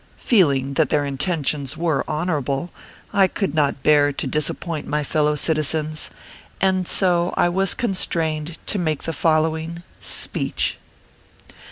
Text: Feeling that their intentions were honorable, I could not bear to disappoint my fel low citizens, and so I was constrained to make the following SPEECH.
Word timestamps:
Feeling 0.17 0.73
that 0.73 0.89
their 0.89 1.05
intentions 1.05 1.77
were 1.77 2.03
honorable, 2.07 2.71
I 3.13 3.27
could 3.27 3.53
not 3.53 3.83
bear 3.83 4.11
to 4.11 4.25
disappoint 4.25 4.87
my 4.87 5.03
fel 5.03 5.25
low 5.25 5.35
citizens, 5.35 6.09
and 6.59 6.87
so 6.87 7.35
I 7.37 7.49
was 7.49 7.75
constrained 7.75 8.57
to 8.65 8.79
make 8.79 9.03
the 9.03 9.13
following 9.13 9.83
SPEECH. 9.99 10.79